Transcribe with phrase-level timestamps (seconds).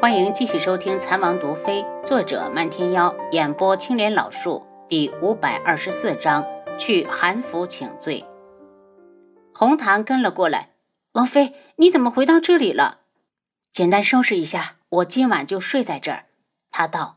[0.00, 6.46] 欢迎继续收听《残王毒妃》，作者漫天妖，演播青莲老树，第五百二十四章：
[6.78, 8.24] 去韩府请罪。
[9.52, 10.70] 红檀跟了过来，
[11.14, 12.98] 王妃，你怎么回到这里了？
[13.72, 16.26] 简单收拾一下，我今晚就睡在这儿。
[16.70, 17.16] 他道。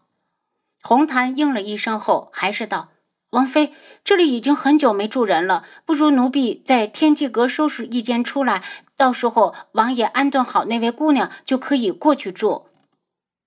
[0.82, 2.90] 红檀应了一声后，还是道
[3.30, 3.74] ：“王妃，
[4.04, 8.64] 这里已经很久没住人了，不如奴婢在天际阁收拾一间出来，
[8.98, 12.66] 到时候王爷安顿好那位姑娘，就可以过去住。”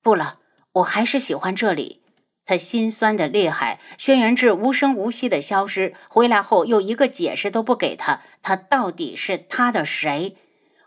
[0.04, 0.38] 不了，
[0.74, 2.02] 我还是喜欢这里。
[2.44, 3.80] 他心酸的厉害。
[3.96, 10.36] 轩辕志无声无息的消失，回来后又一个解释都不给他，他到底是他的谁？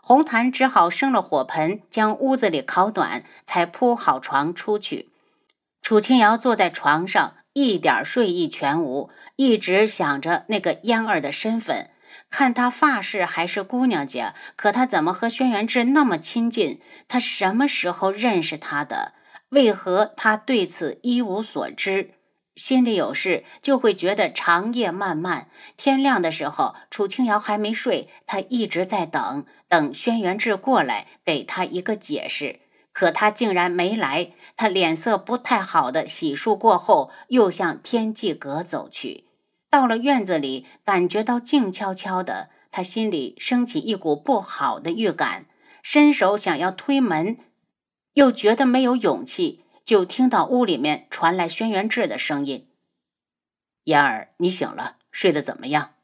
[0.00, 5.08] 红檀只好生了火盆，将屋子里烤暖，才铺好床出去。
[5.82, 11.90] 楚清瑶坐在床上，一点睡意全无，一直想着那个嫣儿的身份。
[12.30, 16.80] 看他发饰还是姑娘家，可他怎么和轩辕志那么亲近？
[17.08, 19.14] 他什么时候认识他的？
[19.50, 22.10] 为何他对此一无所知？
[22.54, 25.48] 心里有事，就会觉得长夜漫漫。
[25.76, 32.60] 天亮的时候，楚清瑶还没睡，他一直在等，等轩辕志过来给他一个解释。
[32.92, 39.27] 可他竟然没来，他脸色不太好的洗漱过后，又向天际阁走去。
[39.70, 45.46] 到了院子里，感觉到静悄悄的，他心里升起一股不好的预感，
[45.82, 47.38] 伸手想要推门，
[48.14, 52.68] 又觉得没有勇气，就听到屋里面传来轩辕志的声音
[53.84, 55.94] ：“嫣儿，你醒了，睡得怎么样？”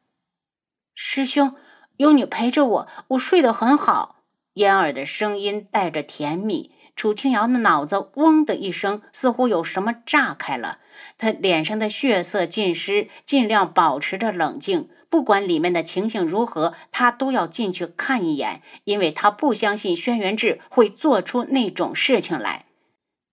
[0.94, 1.56] 师兄，
[1.96, 4.22] 有你陪着我，我睡得很好。
[4.52, 6.73] 嫣儿的声音带着甜蜜。
[6.96, 10.78] 楚清瑶的脑子嗡的一声，似乎有什么炸开了。
[11.18, 14.88] 他脸上的血色尽失，尽量保持着冷静。
[15.10, 22.66] 不管里面的情形如何，他都要进去看一眼，因为他不相信轩辕志会做出那种事情来。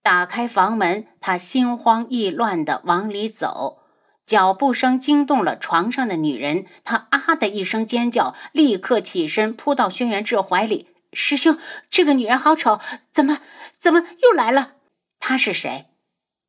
[0.04, 3.80] 打开房门，他心慌意乱地往里走，
[4.26, 6.66] 脚步声惊动了床上的女人。
[6.84, 11.58] 她啊的一声尖叫，立刻起身扑到轩辕志怀里：“师兄，
[11.90, 12.80] 这个女人好丑，
[13.12, 13.40] 怎么
[13.78, 14.74] 怎么又来了？
[15.20, 15.88] 她是谁？”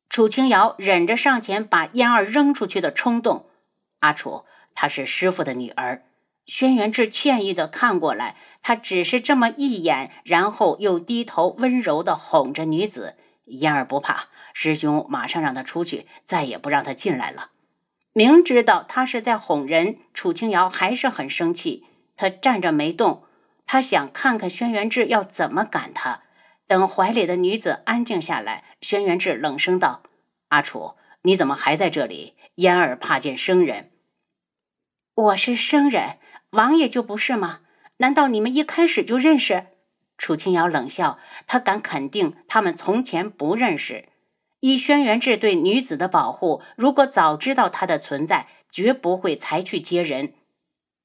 [0.09, 3.47] 楚清瑶忍着上前把嫣儿扔出去的冲动。
[3.99, 6.03] 阿楚，她是师傅的女儿。
[6.45, 13.15] 轩辕志歉意的看过来，他只是这么一眼，然后又低头温柔的哄着女子。
[13.45, 17.51] 嫣儿不怕，师兄马上让她出去，再也不让她进来了。
[18.11, 21.85] 明知道他是在哄人，楚清瑶还是很生气。
[22.15, 23.23] 他站着没动，
[23.73, 26.21] 他想看看轩辕志要怎么赶他。
[26.67, 30.03] 等怀里的女子安静下来，轩辕志冷声道
[30.49, 32.35] ：“阿楚，你怎么还在这里？
[32.57, 33.89] 嫣儿怕见生人。
[35.15, 36.19] 我是生人，
[36.51, 37.61] 王爷就不是吗？
[37.97, 39.65] 难道你们一开始就认识？”
[40.19, 41.17] 楚清瑶冷笑，
[41.47, 44.07] 他敢肯定他们从前不认识。
[44.59, 50.35] 以轩辕志对女子的保护，如果早知道她的存在，绝不会才去接人。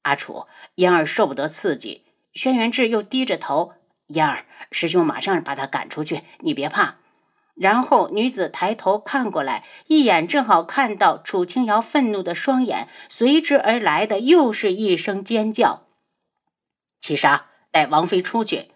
[0.03, 2.05] 阿楚，嫣儿受不得刺激。
[2.33, 3.73] 轩辕志又低着头。
[4.07, 6.95] 嫣儿，师兄马上把他赶出去，你别怕。
[7.55, 15.83] 然后女子抬头看过来，一眼正好看到楚清瑶愤怒的双眼，随之而来的又是一声尖叫。
[17.01, 18.69] 七杀，带王妃出去。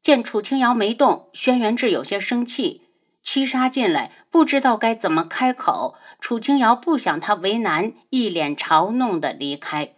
[0.00, 2.82] 见楚清瑶没动，轩辕志有些生气。
[3.22, 5.94] 七杀进来，不知道该怎么开口。
[6.20, 9.94] 楚清瑶不想他为难，一脸嘲弄的离开。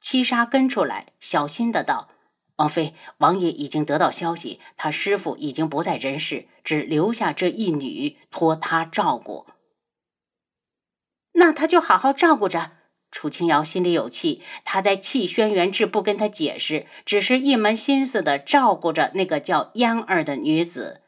[0.00, 2.08] 七杀跟出来，小心的道。
[2.58, 9.46] 王妃，王爷已经得到消息，他师傅已经不在人世，只留下这一女，托他照顾。
[11.32, 12.72] 那他就好好照顾着。
[13.10, 21.02] 楚清瑶心里有气，他在气轩辕志不跟他解释，只是一门心思的照顾着那个叫嫣儿的女子。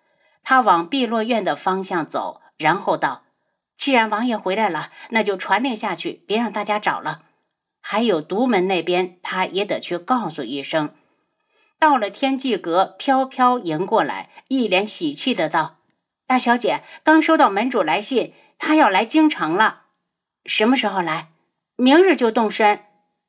[0.45, 3.25] 他往碧落院的方向走，然后道
[3.77, 7.25] ：“既然王爷回来了，那就传令下去，别让大家找了。
[7.81, 10.95] 还有独门那边，他也得去告诉一声。”
[11.81, 15.79] 到了天际阁，飘飘迎过来，一脸喜气的道
[16.29, 19.85] ：“大小姐，刚收到门主来信，他要来京城了。
[20.45, 21.33] 什么时候来？
[21.77, 22.85] 明日就动身。”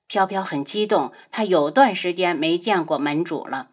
[0.05, 3.69] 飘飘很激动，他有段时间没见过门主了。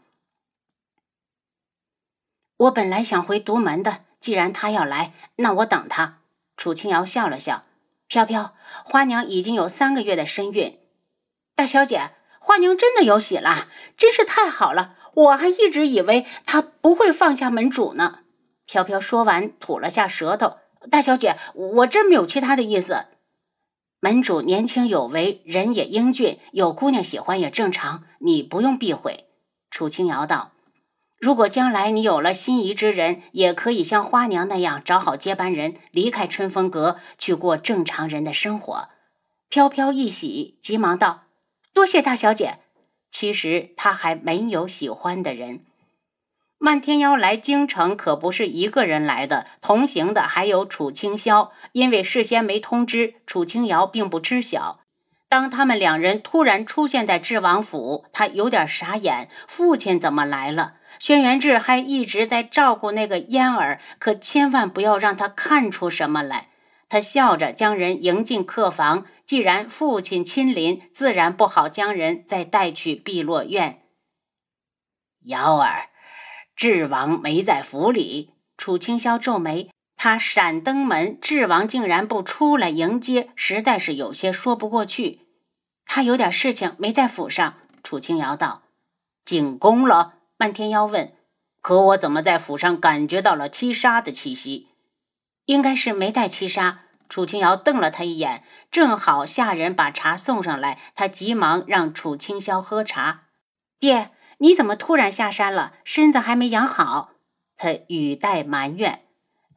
[2.58, 6.20] 我本来想回独门的，既然他要来，那我等他。
[6.56, 7.64] 楚清瑶笑了笑
[8.06, 8.54] ：“飘飘，
[8.84, 10.78] 花娘已经有三个月的身孕。
[11.56, 12.12] 大小姐。”
[12.48, 13.68] 花娘真的有喜了，
[13.98, 14.94] 真是太好了！
[15.12, 18.20] 我还一直以为她不会放下门主呢。
[18.64, 20.56] 飘飘说完，吐了下舌头。
[20.90, 23.04] 大小姐，我真没有其他的意思。
[24.00, 29.26] 门主年轻有为，人也英俊，有姑娘喜欢也正常，你不用避讳。
[29.70, 30.52] 楚清瑶道
[31.20, 38.88] ：“如果将来你有了心仪之人，也可以像花娘那样找好接班人，离开春风阁，去过正常人的生活。
[39.50, 41.24] 飘飘一喜，急忙道
[41.78, 42.58] ：“多谢大小姐。”
[43.08, 45.60] 其实他还没有喜欢的人。
[46.58, 51.50] 漫天妖来京城可不是一个人来的，同行的还有楚清霄。
[51.70, 54.80] 因为事先没通知，楚清瑶并不知晓。
[55.28, 60.74] 当他们两人突然出现在智王府，他有点傻眼：父亲怎么来了？
[60.98, 66.48] 轩辕志还一直在照顾那个嫣儿，可千万不要让他看出什么来。
[66.88, 69.06] 他笑着将人迎进客房。
[69.26, 73.82] 既然父亲亲临，自然不好将人再带去碧落院。
[75.24, 75.90] 瑶儿，
[76.56, 78.30] 智王没在府里。
[78.56, 85.26] 楚清霄皱眉，他闪登门，智王竟然不出来迎接，实在是有些说不过去。
[85.84, 87.56] 他有点事情没在府上。
[87.82, 88.62] 楚清瑶道
[89.26, 91.12] ：“进宫了？”漫天妖问
[91.60, 94.67] ：“可我怎么在府上感觉到了七杀的气息？
[95.48, 103.22] 应该是没带七杀。”楚清瑶瞪了他一眼，正好下人把茶送上来，他急忙让楚清霄喝茶。
[103.80, 105.72] 爹，你怎么突然下山了？
[105.84, 107.12] 身子还没养好？
[107.56, 109.04] 他语带埋怨。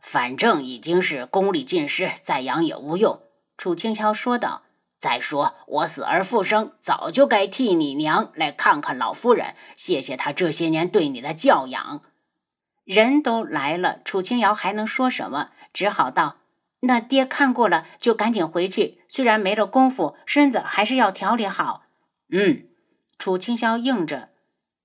[0.02, 3.22] 反正已经是功力尽失，再养也无用。
[3.58, 4.64] 楚清霄说道。
[4.98, 12.02] 再说我死而复生，早就该替你娘来看看老夫人，谢谢她这些年对你的教养。
[12.84, 15.50] 人都来了，楚清瑶还能说什么？
[15.74, 16.38] 只好道。
[16.82, 19.02] 那爹看过了，就赶紧回去。
[19.08, 21.84] 虽然没了功夫，身子还是要调理好。
[22.32, 22.66] 嗯，
[23.20, 24.30] 楚清霄应着。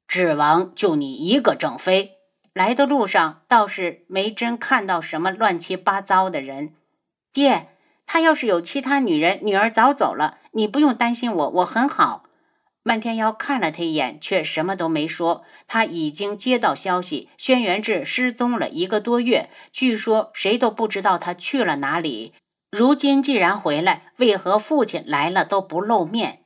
[0.07, 2.19] 智王就你一个正妃，
[2.53, 6.75] 来的路上倒是没真看到什么乱七八糟的人。
[7.33, 7.71] 爹，
[8.05, 10.39] 他要是有其他女人，女儿早走了。
[10.53, 12.25] 你不用担心我，我很好。
[12.87, 15.43] 漫天妖看了他一眼，却什么都没说。
[15.67, 22.33] 他已经接到消息，轩辕志失踪了一个多月，据说谁都不知道他去了哪里。
[22.71, 26.45] 如今既然回来，为何父亲来了都不露面？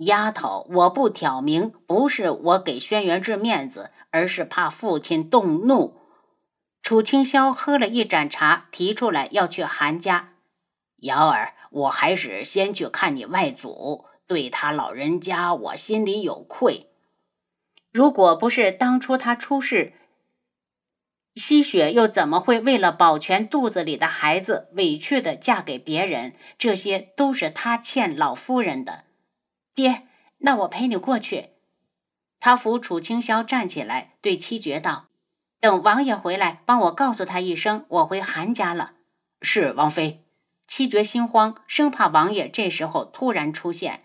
[0.00, 5.96] 丫头，我不挑明，不是我给轩辕志面子，而是怕父亲动怒。
[6.82, 10.34] 楚清霄喝了一盏茶，提出来要去韩家。
[10.98, 14.04] 瑶儿，我还是先去看你外祖。
[14.26, 16.90] 对他老人家，我心里有愧。
[17.92, 19.92] 如果不是当初他出事，
[21.34, 26.34] 吸血又怎么会为了保全肚子里的孩子，委屈的嫁给别人？
[26.58, 29.04] 这些都是他欠老夫人的。
[29.74, 30.06] 爹，
[30.38, 31.50] 那我陪你过去。
[32.40, 35.06] 他扶楚清霄站起来，对七绝道
[35.60, 38.94] ：“等王爷回来，帮我告诉他一声，我回韩家了。”
[39.42, 40.22] 是王妃。
[40.66, 44.02] 七绝心慌，生怕王爷这时候突然出现。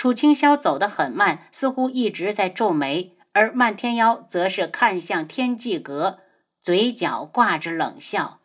[0.00, 6.20] 楚清霄走得很慢，似乎一直在皱眉，而漫天妖则是看向天际阁，
[6.58, 8.40] 嘴角挂着冷笑：“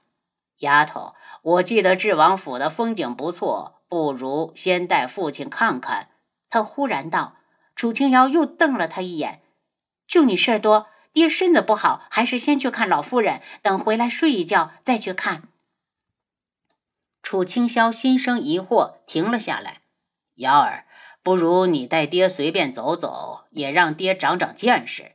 [0.60, 6.10] 丫头，我记得智王府的风景不错，不如先带父亲看看。”
[6.52, 7.38] 他忽然道。
[7.74, 9.42] 楚清瑶又瞪了他一眼
[10.06, 15.44] ：“就你事儿多，爹身子不好，还是先去看老夫人，等回来睡一觉再去看。”
[17.24, 19.80] 楚清霄心生疑惑，停了下来
[20.36, 20.82] ：“瑶儿。”
[21.26, 25.14] 不如你带爹随便走走，也让爹长长见识。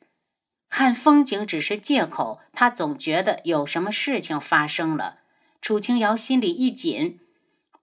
[0.69, 5.19] 看风景只是借口，他总觉得有什么事情发生了。
[5.61, 7.21] 楚清瑶心里一紧，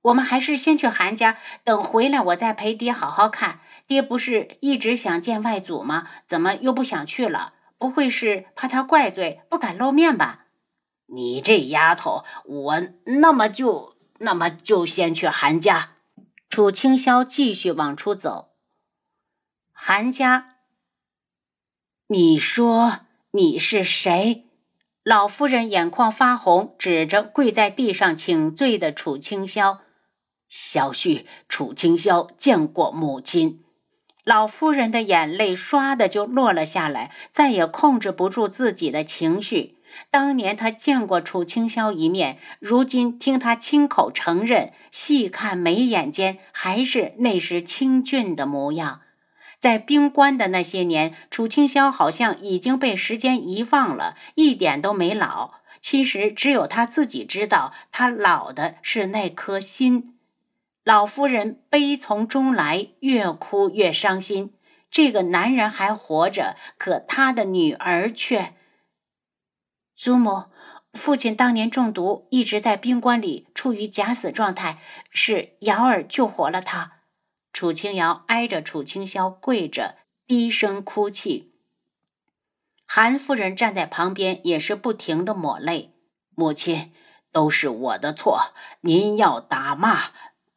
[0.02, 3.62] 我们还是先去韩家，等回来我再陪爹好好看。
[3.88, 6.10] 爹不是一直想见外祖吗？
[6.28, 7.54] 怎么又不想去了？
[7.78, 10.48] 不会是怕他怪罪，不敢露面吧？
[11.06, 15.94] 你这丫头，我那么就那么就先去韩家。
[16.50, 18.54] 楚清霄继续往出走。
[19.72, 20.56] 韩家，
[22.08, 23.02] 你说
[23.32, 24.46] 你是谁？
[25.04, 29.80] 老夫人眼眶发红，指着跪在地上请罪的楚清霄
[30.50, 33.64] ：“小婿楚清霄见过母亲。”
[34.26, 39.77] 老夫人的眼泪唰的就落了下来，再也控制不住自己的情绪。
[40.10, 49.02] 当年他见过楚清霄一面，如今听他亲口承认，细看眉眼间还是那时清俊的模样。
[49.60, 55.56] 在冰关的那些年，楚清霄好像已经被时间遗忘了，一点都没老。
[55.82, 60.16] 其实只有他自己知道，他老的是那颗心。
[60.84, 64.54] 老夫人悲从中来，越哭越伤心。
[64.92, 68.54] 这个男人还活着，可他的女儿却……
[69.98, 70.46] 祖母，
[70.94, 77.00] 父亲当年中毒，一直在冰棺里处于假死状态，是瑶儿救活了他。
[77.52, 79.96] 楚清瑶挨着楚清霄跪着，
[80.28, 81.52] 低声哭泣。
[82.86, 85.96] 韩夫人站在旁边，也是不停的抹泪。
[86.36, 86.94] 母亲，
[87.32, 90.12] 都是我的错，您要打骂，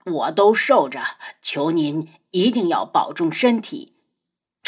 [0.04, 1.02] 我都受着。
[1.40, 3.96] 求您一定要保重身体。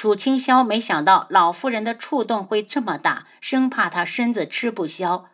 [0.02, 5.26] 楚清霄没想到老夫人的触动会这么大，生怕她身子吃不消。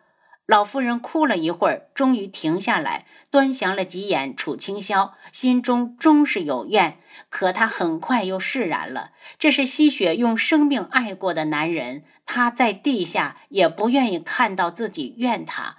[0.45, 6.99] 老夫人哭了一会儿，终于停下来，端详了几眼楚清霄，心中终是有怨。
[7.31, 9.09] 可她很快又释然了。
[9.39, 15.77] 这是吸血用生命爱过的男人，他在地下也不愿意看到自己怨他。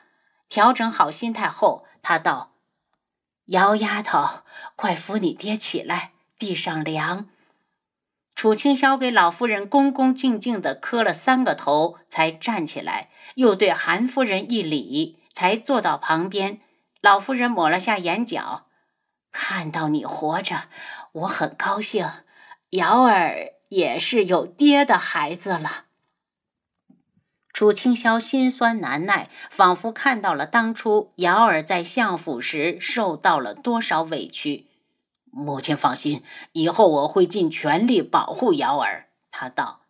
[0.48, 2.54] 调整好心态后，他道
[3.46, 4.40] ：“姚丫头，
[4.74, 7.28] 快扶你爹起来，地上凉。”
[8.40, 16.58] 楚清霄给老夫人恭恭敬敬地磕了三个头，才站起来，又对韩夫人一礼，才坐到旁边。
[17.02, 18.64] 老夫人抹了下眼角，
[19.30, 20.70] 看到你活着，
[21.12, 22.08] 我很高兴。
[22.70, 25.84] 瑶儿也是有爹的孩子了。
[27.52, 34.69] 楚清霄心酸难耐，仿佛看到了当初瑶儿在相府时受到了多少委屈。
[35.30, 36.22] 母亲放心，
[36.52, 39.10] 以后我会尽全力保护瑶儿。
[39.30, 39.82] 他道：“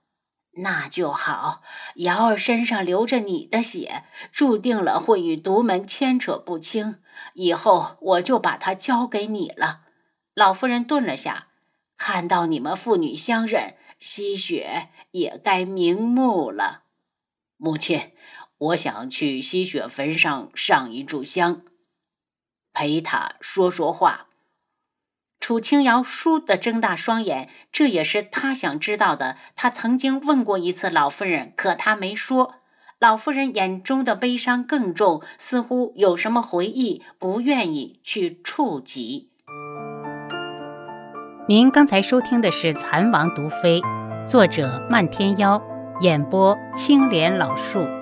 [0.62, 1.62] 那就好。
[1.96, 7.00] 瑶儿身上流着你的血，注定了会与独门牵扯不清。
[7.34, 9.80] 以后我就把她交给你了。”
[10.34, 11.48] 老夫人顿了下，
[11.96, 16.84] 看到你们父女相认，吸血也该瞑目了。
[17.56, 18.12] 母亲，
[18.56, 21.62] 我想去吸血坟上上一炷香，
[22.72, 24.28] 陪他说说话。
[25.40, 29.36] 楚清瑶倏地睁大双眼，这也是他想知道的。
[29.56, 32.56] 他曾经问过一次老夫人，可她没说。
[32.98, 39.30] 老夫人眼中的悲伤更重，似乎有什么回忆不愿意去触及。
[41.48, 43.80] 您刚才收听的是《蚕王毒妃》，
[44.26, 45.60] 作者漫天妖，
[46.02, 47.99] 演播青莲老树。